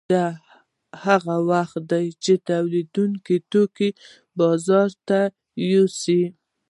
[0.11, 0.25] دا
[1.05, 3.89] هغه وخت دی چې تولیدونکي توکي
[4.39, 5.19] بازار ته
[5.71, 6.23] یوسي